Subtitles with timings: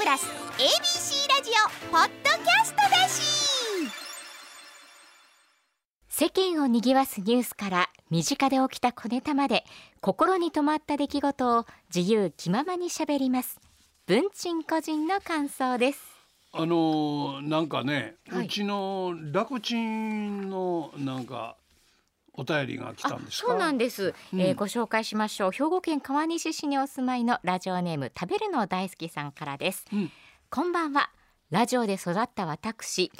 [0.00, 0.24] プラス
[0.56, 3.20] ABC ラジオポッドキャストだし。
[6.08, 9.62] 世間を賑わすニュースから身近で起きた小ネタまで
[10.00, 13.60] 心に留まった出来事を自由気ままにしゃべります。
[14.06, 16.00] 文鎮個人の感想です。
[16.52, 18.46] あのーなんかね、はい。
[18.46, 21.58] うちの楽ちんのなんか
[22.34, 23.48] お便りが来たんですか？
[23.48, 24.40] そうなんです、うん。
[24.40, 25.50] えーご紹介しましょう。
[25.52, 30.10] 兵庫県川西市にお住まいのラジオネーム食べるの大好きさんからです、うん。
[30.50, 31.10] こんばんは。
[31.50, 33.10] ラジオで育った私。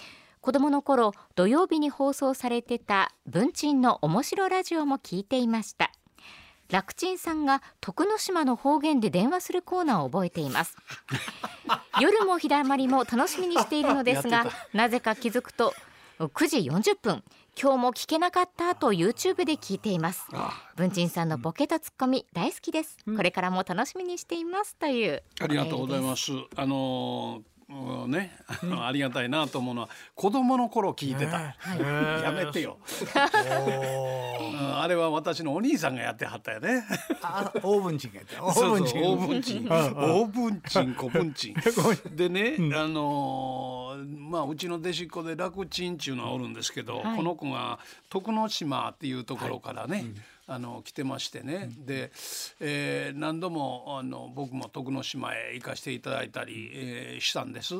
[0.40, 5.90] 子供の頃土曜日に放送されてた文鎮の面白ラジオも聞いていました。
[6.70, 10.76] 楽ちんさんが徳之島の方言で電話するコーナーを覚えています。
[12.00, 15.74] 夜も日だまりも楽しみにしているのですがなぜか気づくと
[16.18, 17.24] 9時40分
[17.62, 20.26] 今日も聞けなかったと YouTube で聞いています。
[20.32, 24.76] あ文鎮さんのボケとツッコミ大好きです、これからも楽しみにしています。
[24.76, 25.22] という。
[25.42, 26.32] ありがとうございすます。
[26.56, 31.54] あのーうんね、あのありがたいなと思うのは子供の頃聞いてた。
[32.20, 36.84] やめてよ、うんあれは私のお兄さんがやってはったよね。
[37.22, 38.44] あオーブンチンがやった。
[38.44, 39.02] オ そうそうーブンチン。
[39.04, 41.54] オーブンチン、オーブンチン、小ブンチン。
[42.16, 47.16] でね、あのーまあうちの弟子っ子で楽ちんっていうのはおるんですけど、はい。
[47.16, 50.04] この子が徳之島っていうところからね、
[50.52, 52.10] あの来てましてね、で、
[52.58, 57.74] えー何度もあの僕も徳之島へ行かせていただいたり、えーしたんです。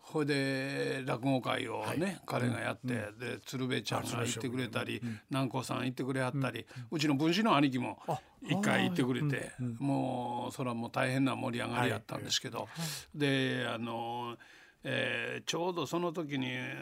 [0.00, 7.98] ほいで落語会をね、彼がやって、で鶴瓶ちゃんが行ってくれたり、南光さん行ってくれはったり、うちの分子の兄貴も
[8.42, 12.68] 一回行ってくれて、もうそれはもう大変な盛り上がりやったんですけど、
[13.14, 14.36] であの、
[14.84, 16.74] えーちょうどその時にえ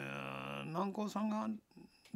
[0.63, 1.47] ー南光さんが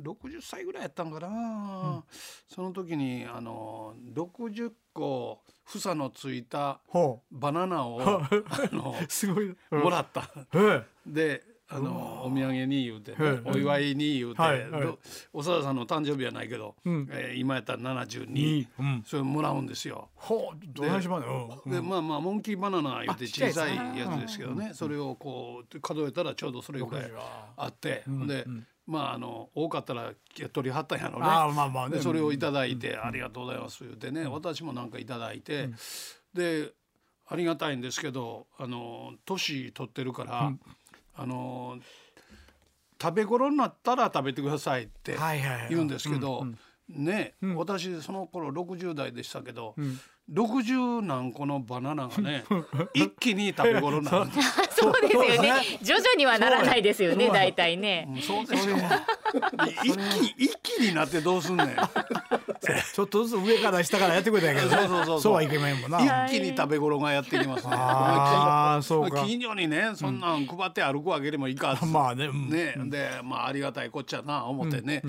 [0.01, 2.03] 60歳ぐらいやったんかな、
[2.47, 8.29] その時にあの60個房のついたほバナナを あ
[8.71, 9.55] のうすごい。
[9.71, 10.29] もらった。
[10.53, 14.81] えであのお土産に言うて、ねはいお祝いに言うて、はいはい。
[14.81, 14.99] ど
[15.33, 17.07] おさんの誕生日はないけど、ん。
[17.11, 18.67] えー今やったら72、に。
[18.79, 19.03] うん。
[19.05, 20.09] それもらうんですよ。
[20.15, 21.21] ほうどないしまん。
[21.21, 27.11] のでまあまあモンキーバナナ言って小さいやつですけどね、それをこう数えたらちょうどそれぐらい
[27.55, 28.47] あって、で、
[28.89, 30.13] まああの多かったら
[30.51, 31.25] 取りはったんやろね。
[31.25, 31.97] ああまあまあね。
[31.97, 35.69] でそれをいただいて、ありがとうございます言ってね、私もなんかいただいて、
[36.33, 36.71] で
[37.27, 40.51] ありがたいんですけどあの年取ってるから、
[41.15, 41.77] あの
[42.99, 45.15] 食べ頃になったら食べてくださいって
[45.69, 46.47] 言うんですけど、
[46.89, 49.75] ね、私その頃60代でしたけど、
[50.33, 52.43] 60何個のバナナがね
[52.95, 58.77] 一気に食べ頃になるんですそうですよね徐々にはならないですよね大体ねうんそうですよ。
[59.83, 59.97] 一
[60.37, 61.67] 気一気になってどうすんねん。
[62.93, 64.87] ちょっとずつ上から下からやってくれたんやけどね。
[64.87, 66.25] そうそうそうはいけまへんもんな。
[66.25, 67.73] 一気に食べ頃がやってきますね。
[67.75, 69.23] あーそうか。
[69.25, 71.85] 近所にねそんなん配って歩くわけでもいかず。
[71.85, 72.49] まあねうん。
[72.49, 75.01] ね、でまあありがたいこっちゃな思ってね、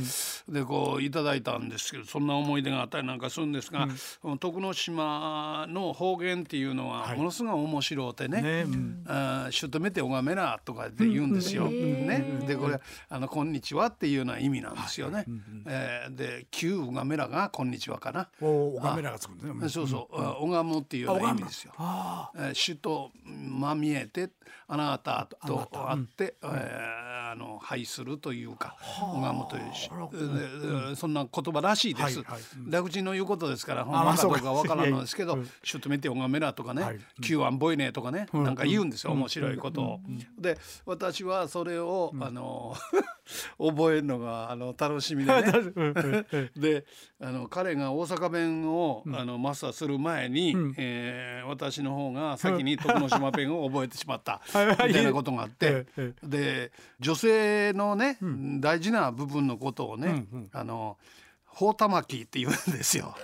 [0.49, 3.89] でこういただいたんですけどそんな思い出があったりなんかするんですが、
[4.39, 8.43] 徳之島の方言っていうのはものすごい面白うてね。
[8.43, 11.69] ねうん「あーシュトメテオガメラ」とかって言うんですよ。
[11.71, 15.25] ね、でこれあの「こんにちは」っていうような意味なんですよね。
[15.67, 18.29] えーで「旧ウガメラ」が「こんにちは」かな。
[18.41, 19.69] おおカメラがつくんだね。
[19.69, 21.73] そうそう、あ拝むっていうような意味ですよ。
[21.79, 24.31] あえー主とまみえて
[24.69, 32.19] あなたと会って、えーあの拝するというか拝むというし、ででそんな言葉らしいです。
[32.23, 32.41] はいはい。
[32.73, 39.13] 楽ちんの言うことですからほんあまかどうかわからんのですけど「主とめて拝めら」とかねはい「旧安ボイネ」とかねなんか言うんですよ。
[39.13, 40.01] 面白いことを。
[40.39, 42.75] で私はそれをあの
[43.59, 45.51] 覚えるのがあの楽しみでね。
[46.57, 46.85] で
[47.21, 54.41] あの彼が大阪弁を、あのマスターする前に、えー私の方が先に徳之島弁を覚えてしまった
[54.87, 58.19] みたいなことがあってええで女性のね、
[58.61, 60.97] 大事な部分のことをね、あの
[61.53, 63.15] ほうたまきって言うんですよ。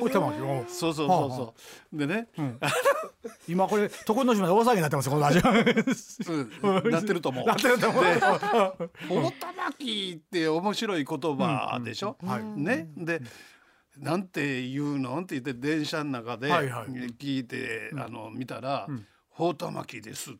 [0.00, 1.54] おいたまきおそうそうそうそ
[1.92, 1.98] う。
[1.98, 2.28] でね、
[3.46, 5.50] 今これ徳之島で大騒ぎになってますよこのラジオ。
[6.80, 6.90] うん。
[6.90, 7.46] なってると思う。
[7.46, 8.04] なってると思う。
[8.04, 12.16] でほうたまきって面白い言葉でしょ？
[12.56, 12.88] ね。
[12.96, 13.20] で
[13.98, 15.20] なんて言うの？
[15.20, 16.86] って言って電車の中ではいはい。
[17.18, 18.86] 聞いて、あの見たら
[19.28, 20.30] 「ほうたまきです」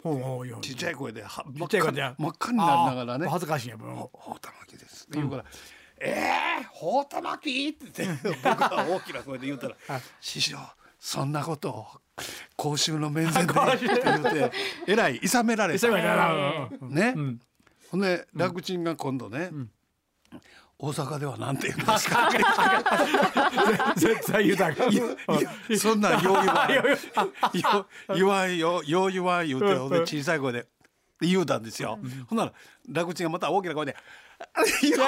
[0.63, 3.29] ちっちゃい声では真っ赤になりながらね。
[3.29, 5.45] 恥ずかしいんやほほうたまきです」って言うから
[6.05, 9.77] 「えー、ほうたまき?」って言って 僕は大きな声で言うたら
[10.21, 10.59] 「師匠
[10.99, 11.87] そんなことを
[12.57, 14.53] 公衆の面前で」って言うて
[14.89, 15.87] えらいいさめられた。
[15.87, 15.97] 急い。
[15.97, 17.15] でなね、
[17.91, 19.51] ほんで楽ちんが今度ね、
[20.79, 22.29] 大阪ではなんて言うんですか？
[23.97, 24.73] 絶対言うた
[25.79, 26.83] そんなんよう言わんよ
[28.15, 30.67] 言わんよよう言わん言うて小さい声で
[31.27, 31.99] 言うたんですよ、
[32.29, 32.53] ほんなら
[32.89, 33.97] 楽ちんがまた大きな声で
[34.83, 34.99] 「いや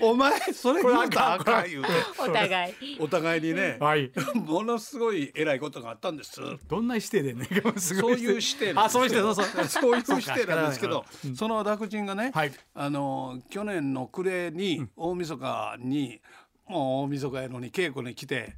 [0.00, 1.88] おお前それ言うたらあかん」言うて。
[2.18, 2.74] お互い。
[2.98, 4.10] お互いにね、はい。
[4.34, 6.40] ものすごい偉いことがあったんです。
[6.68, 7.46] どんな指定でね
[7.76, 9.28] すそうごいいう視点あそういうですけど。
[9.28, 9.82] 指定そうそう。
[9.82, 11.04] そういう視点なんですけど、
[11.36, 12.52] その楽ちんがね、はい。
[12.74, 16.20] あの去年の暮れに大晦日に、
[16.66, 18.56] もう大晦日やのに稽古に来て。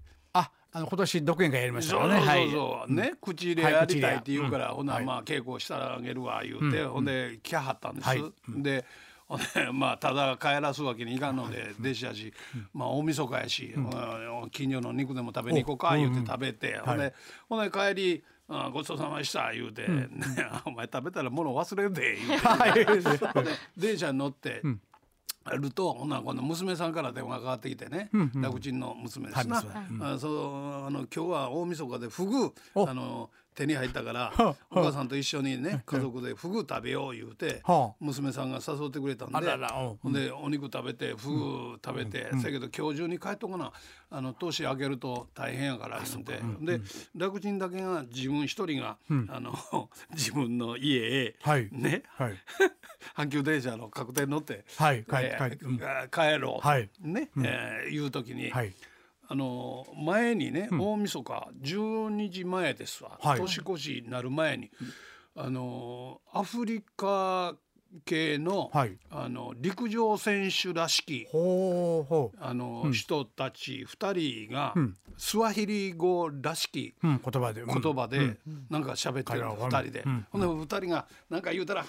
[0.75, 2.27] ああの今年独演会やりましたそうからね。
[2.27, 8.23] そうそうね口入れやりたいって言うから、ほな、まあ稽古してあげるわ言うて、ほんで来はったんです、はい。
[8.49, 8.85] で
[9.29, 12.35] ほんで まあただ帰らすわけにいかんので弟子やし、
[12.73, 13.81] まあ大晦日やし、う
[14.47, 14.51] ん。
[14.51, 17.15] 近所の肉でも食べに行こうか言うて食べて、ほんで、
[17.49, 20.09] ほんで帰りあごちそうさまでした言うて、ね
[20.67, 24.63] お前食べたら物忘れるで言うて、 電車に乗って、
[25.53, 32.89] るとほんなら今度娘さんから電話がかかってきてね、楽ちんの娘ですな、はい娘あそうあの今日は大晦日でフグお。
[32.89, 37.95] あの手に入ったから はお母さんと一緒にね家族でフグ食べよう言うてはあ。
[38.01, 39.49] 娘さんが誘ってくれたんあで
[40.03, 43.73] ほんでお肉食べてフグ食べてせやけど今日中に帰っとかな。
[44.11, 46.41] あの年明けると大変やから言うて。
[46.61, 46.81] で
[47.17, 48.97] 楽ちんだけが自分一人が
[49.29, 49.59] あの
[50.15, 51.69] 自分の家へはい。
[51.73, 52.05] ね。
[52.17, 52.35] はい。
[53.17, 56.91] 阪急電車の確定に乗ってはい帰ろう、はい。
[57.01, 58.73] ね、えーいう時に、はい
[59.29, 63.41] あの前にね、大晦日12時前ですわ、はい。
[63.41, 64.71] 年越しになる前に、
[65.37, 67.57] あのアフリカ
[68.05, 68.99] 系の,、はい。
[69.11, 71.27] あの陸上選手らしき
[72.39, 74.97] あの、人たち2人が、ん。
[75.17, 77.63] スワヒリ語らしきううん言葉で。
[77.63, 77.81] うん。
[77.81, 78.37] 言葉で
[78.69, 80.27] なんか喋ってる彼らは2人で、うん。
[80.31, 81.87] ほんで2人がなんか言うたら「は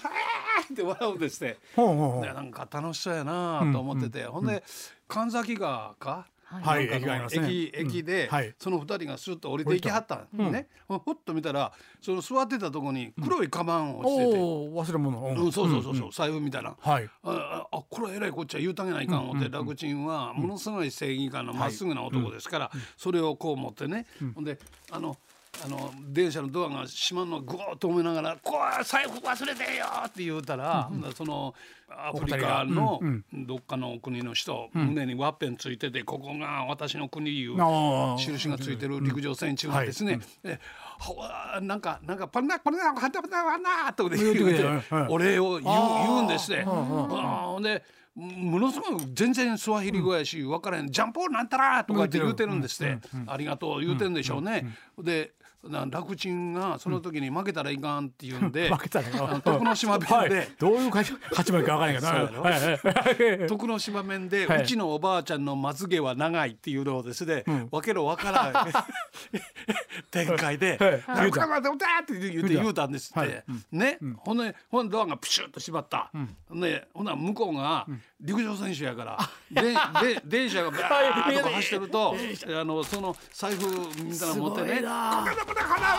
[0.68, 1.58] ーって笑うんですって。
[1.74, 2.22] ほうほうほう。
[2.22, 4.62] でなんか楽しそうやなと思ってて、ほんで
[5.08, 6.84] 神崎川か、はい。
[6.84, 14.32] 駅がありますね駅駅で、その二人がスッと降りていきはったんね、ほっと見たらその座ってたとこに黒いカバンを落ちて。
[14.32, 15.20] て、忘れ物。
[15.20, 16.76] ううんそうそうそうそう、財布みたいな。
[16.78, 17.10] はい。
[17.24, 24.58] ああこれはえらいこっちゃ言うたげないかん思って、楽ちんはものすごい正義感のまっすぐな男ですから、それをこう持ってね、ほんで
[24.90, 25.16] あの
[25.64, 31.54] あの電車のドアが閉まるのをぐーっと思いながら「こう財布忘れてよ!」って言うたら、ほんその
[31.88, 33.00] アフリカの
[33.32, 37.56] どっかの国の人、胸にワッペンついててここが私の国いう
[38.18, 40.58] 印がついてる陸上選手がですね、え
[40.98, 44.64] ほわなんかなんかパンナパンナパンナパンナとかで言うて
[45.08, 46.64] お礼を言う言うんですね。
[46.66, 46.72] あー
[47.52, 47.82] ほんで
[48.16, 52.98] ものすごい全然スワヒリ語やし分からへん「ジャンポーなんたら」とかって言うてるんですって
[53.28, 54.66] 「ありがとう」言うてんでしょうね。
[54.98, 55.32] で
[55.68, 59.30] な楽ちんがその時に負けたらいかんっていうんで負けたらいかん。
[59.30, 60.30] あの徳之島弁はい。
[60.30, 60.48] で。
[60.58, 64.62] どういう勝ち負けか分からないけど徳之島弁で、はい。
[64.62, 68.72] うちのおばあちゃんのまつげは長いっていうのをですね、わけのわからない
[70.10, 70.76] 展開で
[71.06, 72.86] はい「言うたってって言うて言うた。
[72.86, 73.44] んですって、はい。
[73.72, 74.38] ね、ほん。
[74.38, 76.10] でほんでドアがプシュッと閉まった、
[76.50, 77.86] ね、ほんなら向こうが
[78.20, 79.18] 陸上選手やから、
[79.50, 79.62] で
[80.14, 82.16] で電車がバーッと 走ってると
[82.60, 83.66] あのその財布
[84.02, 85.96] みたいなの持ってね「こんなことこんな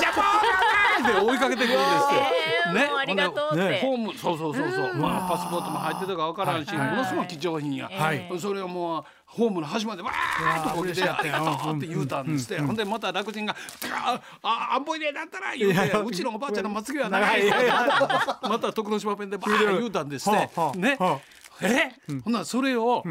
[0.00, 2.14] ジャポー!」って追いかけてくるんですって。
[2.50, 3.68] えーもうありがとうって。
[3.68, 8.28] ねホームそうそうそうそう、まあパスポートも入ってたかわからんし、ものすごい貴重品や、はい。
[8.40, 13.54] それをもうホームの端までわーっとこう来て「ありがとう」って言うたんですって、ほんでまた楽ちんが
[13.90, 17.42] 「あああんぼいでだったら」言うて「うちのおばあちゃんのまつげは長い」
[18.48, 21.20] また徳之島弁でバーッ言うたんですって、ね、は
[21.60, 21.90] え、
[22.22, 23.02] ほんならそれを、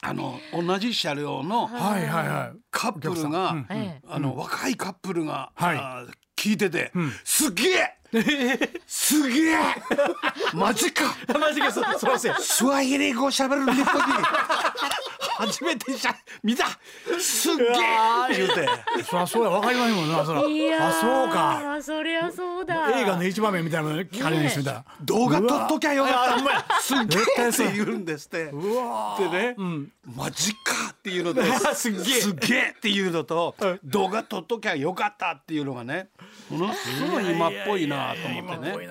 [0.00, 1.68] あの同じ車両の
[2.70, 5.52] カップルが、えあの若いカップルが、
[6.36, 6.92] 聞いてて、
[7.24, 7.97] すげえ
[8.86, 9.56] すげえ。
[10.54, 11.14] マジか。
[11.38, 11.70] マジか。
[11.72, 14.24] そそうせスワヒリ語喋る日本に
[15.38, 16.66] 初めてしゃ見た。
[17.20, 17.66] すっげえ。
[18.36, 18.68] 言うて。
[19.04, 19.50] そりゃそうや。
[19.50, 20.24] 分かりますもんな。
[20.24, 20.42] そら。
[20.42, 20.88] いやー。
[20.88, 21.74] あそうか。
[21.74, 23.00] あそりゃそうだ。
[23.00, 24.58] 映画の一場面みたいなの聞かれるんです？
[24.58, 26.80] みたいな動画撮っときゃよかった。
[26.80, 28.44] すっげえって言うんですって。
[28.46, 29.56] うわでね、
[30.16, 31.42] マジかっていうのと
[31.74, 32.02] すっげえ。
[32.20, 36.08] すっげえっていうのと動画撮っときゃよかったっていうのがね。
[36.50, 38.86] ものすごい今っぽいなと思ってね。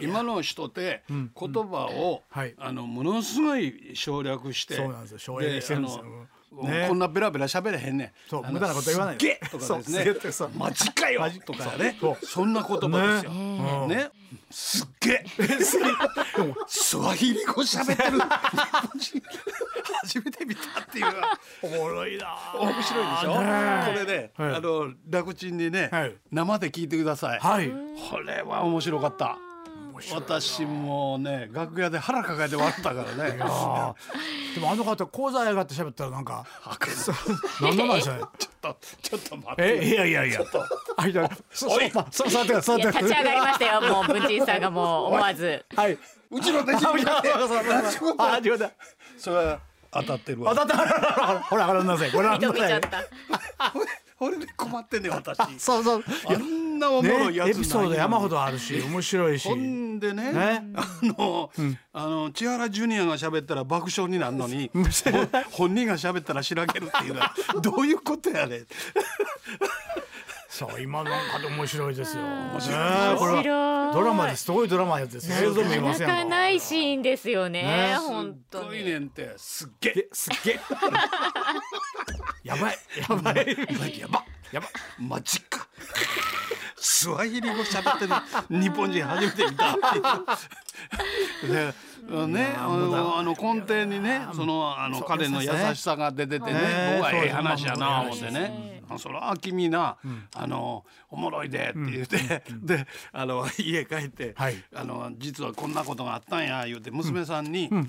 [0.00, 2.54] で今の人って言葉を、はい。
[2.58, 5.18] あのものすごい省略してそうなんですよ。
[5.18, 6.04] 省略してるんですよ。
[6.62, 6.86] ね。
[6.88, 8.10] こんなベラベラ喋れへんねん。
[8.28, 10.50] そう無駄なこと言わないげえとかですね。
[10.56, 11.96] マジかよマジとかね。
[12.00, 12.26] そう。
[12.26, 13.32] そんな言葉ですよ。
[13.32, 13.86] ね。
[13.86, 14.10] ね
[14.50, 15.24] すっげえ。
[16.66, 18.18] スワヒリ語喋ってる
[20.06, 21.06] 初めて見たっていう
[21.62, 23.40] おもろいな面白いでしょ？
[23.40, 24.56] ねこれね、はい。
[24.56, 26.14] あの楽ちんにね、はい。
[26.30, 27.70] 生で聞いてください、はい。
[28.10, 29.38] これは面白かった。
[30.12, 33.30] 私もね楽屋で腹抱えて笑ったからね。
[33.32, 33.42] で
[34.60, 36.44] もあの方講座上がって喋ったらなんか
[37.62, 37.86] 何の？
[37.86, 39.62] なんでしょうねちょっとちょっと待って。
[39.62, 40.40] えいやいやいや。
[40.98, 41.78] あいやそそ
[42.10, 43.80] そ座って座って立ち上がりましたよ。
[43.90, 45.64] もう文鎮さんがもう思わず。
[45.74, 45.98] はい。
[46.30, 47.32] うちの弟子みたいで
[48.18, 48.70] あ違うだ
[49.16, 49.60] それは
[50.02, 50.54] 当たってるわ。
[50.54, 52.50] 当たった ほらほらご覧なさいご覧なさい。
[52.50, 53.04] 認めちゃった。
[54.18, 55.38] 俺で困ってんねん私。
[55.60, 56.04] そうそう。
[56.26, 59.46] あんなおもろいねやつエピソード山ほどあるし面白いし。
[59.46, 60.62] ほんでねね。
[60.74, 61.50] あの、
[61.92, 64.80] あの千原ジュニアが喋ったら爆笑になるのにほ
[65.50, 68.66] 本人が喋ったらしらけるっていうのはどういうことやねん
[70.56, 72.22] そう今なんかで面白いですよ。
[72.22, 72.78] 面白い。
[72.78, 73.92] 面白い。
[73.92, 76.24] ドラマですごいドラマです映像見えまなかせんか。
[76.24, 77.62] ないシーンですよね。
[77.62, 78.64] ね本す当に。
[78.64, 80.60] っごいねんってすっげすっげえ。
[82.42, 82.78] やばい。
[83.06, 84.00] やばい。
[84.00, 85.68] やばやばマジか。
[86.76, 89.76] スワヒリ語喋ってる日本人初めて見た。
[91.46, 91.74] で
[92.28, 99.96] ねあのあの根底にねそのあの彼の優優しさが出ててねね僕はええ話やな思ってね「あそれは君な
[100.34, 104.62] あのおもろいで」って言ってであの 家帰ってはい。
[104.74, 107.84] あの実はこんなことがあったんや言うて娘さんに連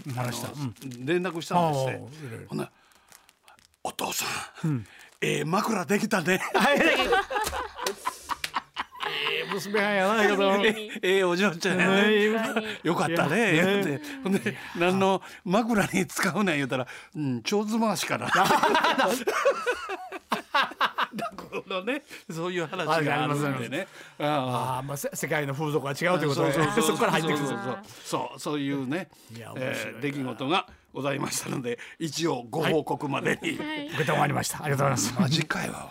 [1.24, 2.46] 絡したんですって。
[2.48, 2.72] ほんなら
[3.84, 4.26] お父さ
[4.68, 4.86] ん
[5.22, 6.42] ええ枕できたね」
[9.54, 10.52] 娘はんやなけど
[11.02, 12.32] ええお嬢ちゃんやね。
[12.84, 13.54] よかったね。
[13.54, 14.02] 言うて。
[14.24, 18.28] ほんで何の枕に使うねん言うたら、うん、蝶子回しかな。
[21.64, 23.60] このね、そういう話があるん。
[23.62, 23.88] でね。
[24.20, 24.78] ああ。
[24.80, 27.78] あまあせ世界の風俗は違うあということでそこから入ってくるそうそうそう。
[28.04, 33.52] そうそういうねえー出来事がございましたので一応ご報告までに。
[33.52, 33.64] 受
[33.98, 34.64] けたまわりました。
[34.64, 35.22] ありがとうございます。
[35.22, 35.90] マジかいわ。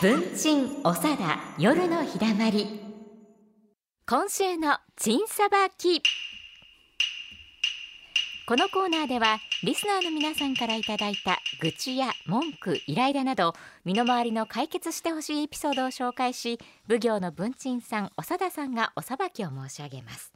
[0.00, 2.80] 文鎮おさだ夜のひだまり。
[4.06, 6.02] 今週のチンさばき
[8.46, 13.54] このコーナーではリスナーの皆さんからいただいた愚痴や文句イライラなど
[13.86, 20.30] 身の回りの解決してほしいエピソードを紹介し奉行の文鎮さん長田さんがおさばきを申し上げます。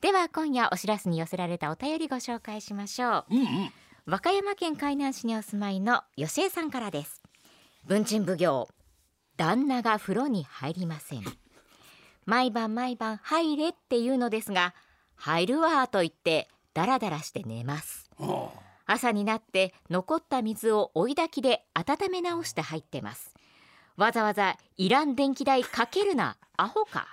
[0.00, 3.24] では今夜お知らせに寄せられたお便りご紹介しましょう。
[3.32, 3.46] うんうん。
[4.06, 7.22] 和歌山県海南市にお住まいの吉江さんからです。
[7.86, 8.68] 文鎮奉行
[9.36, 11.24] 旦那が風呂に入りません。
[12.24, 14.76] 毎晩毎晩入れって言うのですが
[15.16, 18.10] 入るわと言ってダラダラして寝ます。
[18.18, 18.50] あ
[18.86, 23.34] 朝になって残った水を追い焚きで温め直して入ってます。
[23.96, 26.36] わざわざいらん電気代かけるな。
[26.56, 27.06] アホか。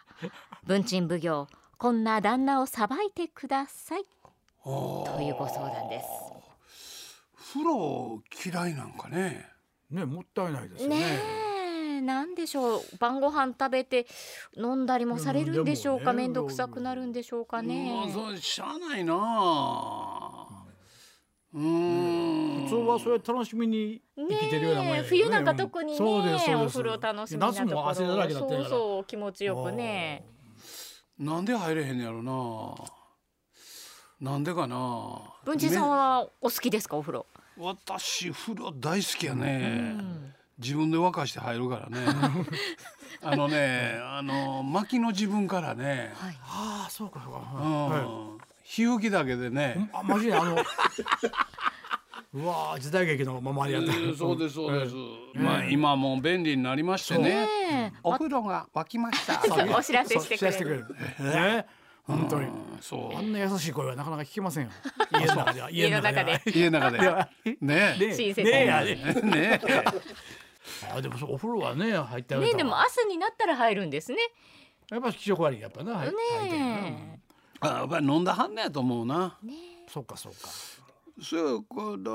[0.66, 1.48] 文鎮奉行
[1.78, 4.06] こんな旦那をさばいてください。
[4.64, 6.08] というご相談です。
[7.54, 9.48] 風呂嫌いなんかね。
[9.90, 11.00] ねもったいないですよね。
[11.00, 11.06] ね
[11.46, 11.49] え
[12.10, 12.82] なんでしょう。
[12.98, 14.08] 晩ご飯食べて
[14.58, 16.12] 飲んだりもされるんでしょうか？
[16.12, 17.92] 面倒くさくなるんでしょうかね。
[17.92, 19.14] もうそうしゃあないな。
[19.16, 20.66] あ。
[21.54, 22.64] うーん。
[22.64, 25.04] 普通はそれ楽しみに生きてるようなもんね。
[25.04, 26.80] 冬なんか特にねそうですそうです。
[26.80, 27.66] お風呂楽しみなところ。
[27.66, 28.70] 夏も汗だらけだったそうから。
[28.70, 30.26] そう気持ちよくね。
[31.18, 32.24] なんで入れへんのやろ
[34.22, 34.32] な。
[34.32, 35.22] なんでかな。
[35.46, 36.98] 文治さんねはお好きですか？
[36.98, 37.26] お風呂。
[37.58, 40.38] 私風呂大好きやね。
[40.60, 42.06] 自分で沸かして入るからね。
[43.24, 46.14] あのね、あの薪の自分からね。
[46.16, 46.38] はい。
[46.44, 47.40] ああそうかそうか。
[47.54, 48.02] うはい。
[48.02, 48.38] ん。
[48.64, 49.90] 火吹きだけでね。
[49.94, 50.36] あマジで？
[50.36, 50.56] あの
[52.32, 54.94] うわー時代劇のままでやったうんそうですそうです。
[55.34, 57.92] まあ今もう便利になりましてね。
[58.04, 59.42] お風呂が沸きました。
[59.76, 60.96] お知らせしてくれる。
[61.20, 61.66] ね。
[62.06, 62.46] 本当に。
[62.46, 62.52] うん
[62.82, 63.18] そう。
[63.18, 63.22] あ。
[63.22, 64.72] んな優しい声はなかなか聞けませんよ。
[65.20, 65.72] 家の中では。
[65.72, 67.28] 家の中で家の中で。
[67.62, 67.98] ね。
[67.98, 69.16] ね。
[69.24, 69.62] ね。
[70.94, 74.18] あでもそうお風呂はね入ってあげねでも朝になったら入るんですね。
[74.92, 76.66] やっぱ気色悪いやっぱな入入ってるな。
[76.66, 77.20] ね
[77.62, 79.38] あやっぱり飲んだはんねやと思うな。
[79.88, 80.50] そうかそうか。
[81.22, 82.12] そうかだ。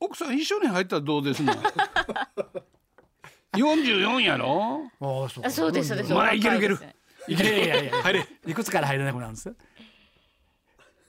[0.00, 1.52] 奥さん一緒に入ったらどうですの？
[3.56, 4.82] 四十四やろ？
[5.00, 5.48] ああそうか。
[5.48, 6.12] あそうですそうです。
[6.12, 6.74] まあいけるいける。
[6.74, 8.26] お若ですいやいやいや入れ。
[8.46, 9.54] いくつから入れなくなるんです？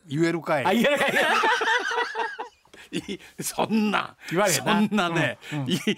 [0.08, 0.66] 言えるかい。
[0.66, 1.24] あいやいやいやい
[3.42, 4.88] そんな言われへんな。
[4.88, 5.38] そんなね、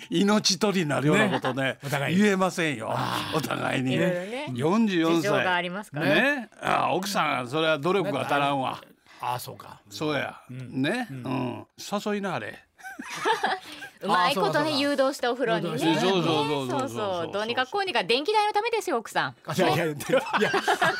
[0.10, 2.96] い命取りになるようなことね お互い言えませんよ。
[3.34, 3.94] お互いに。
[3.94, 4.46] いろいろね。
[4.50, 6.06] 44事情があ歳りますから。
[6.06, 6.50] ね。
[6.62, 8.82] あ奥さんそれは努力が足らんわ。
[9.22, 9.82] ああそうか。
[9.90, 11.68] そうや、ね、うん。
[11.78, 12.60] 誘いなあれ
[14.04, 15.78] うまいことね誘導したお風呂にね。
[15.78, 16.80] そうそうそうそうそう。
[16.80, 17.32] そうそう。
[17.32, 19.36] どうにかこうにか電気代のためですよ奥さん。
[19.46, 19.94] あいやいやいや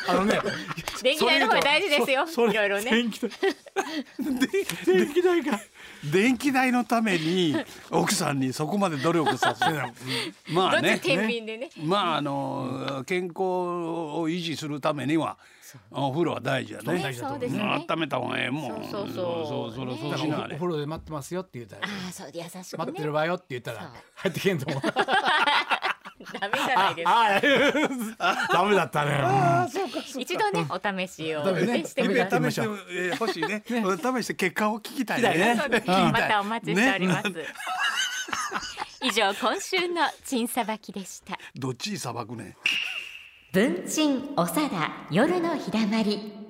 [0.08, 0.38] あのね
[1.02, 2.90] 電気代の方が大事ですよいろいろね。
[2.90, 3.30] 電気代
[4.86, 5.60] 電 気代が
[6.04, 7.56] 電気代のために
[7.90, 9.82] 奥さんにそこまで努力させる
[10.48, 11.70] まあねどっち天秤でね。
[11.78, 15.36] まああの健康を維持するためには
[15.90, 17.02] お風呂は大事やね。
[17.02, 17.12] ね。
[17.12, 18.84] そうですう温めた方がええもん。
[18.90, 19.12] そうそうそう。
[19.12, 21.82] そうそうお風呂で待ってますよって言ったら。
[21.86, 23.80] ああそう優しく待ってねるわよって言ったそう。
[23.80, 24.82] ら入ってけんと思う。
[26.40, 27.10] ダメじゃないですか。
[28.18, 29.20] ああダメだったね。
[30.18, 32.44] 一度ねお試しをしてください。
[32.44, 33.62] 試してえー欲しいね。
[33.66, 33.72] 試
[34.24, 35.54] して結果を聞きたいね。
[36.12, 37.28] またお待ちしております、
[39.02, 41.38] 以上今週のチンさばきでした。
[41.54, 42.56] どっちさばくね。
[43.52, 46.41] 文鎮おさだ夜のひだまり。